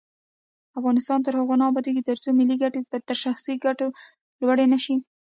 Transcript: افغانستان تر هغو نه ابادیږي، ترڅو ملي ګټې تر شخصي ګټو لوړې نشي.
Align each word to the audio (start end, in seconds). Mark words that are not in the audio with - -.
افغانستان 0.79 1.19
تر 1.25 1.33
هغو 1.39 1.55
نه 1.59 1.65
ابادیږي، 1.71 2.01
ترڅو 2.09 2.29
ملي 2.39 2.55
ګټې 2.61 2.81
تر 3.09 3.17
شخصي 3.23 3.53
ګټو 3.65 3.87
لوړې 4.41 4.65
نشي. 4.73 4.95